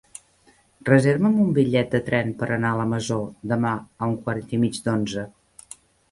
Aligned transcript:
Reserva'm 0.87 1.33
un 1.41 1.51
bitllet 1.57 1.91
de 1.97 1.99
tren 2.07 2.31
per 2.39 2.47
anar 2.55 2.71
a 2.75 2.79
la 2.79 2.85
Masó 2.93 3.17
demà 3.51 3.73
a 4.05 4.09
un 4.13 4.15
quart 4.23 4.55
i 4.59 4.61
mig 4.65 4.81
d'onze. 4.87 5.27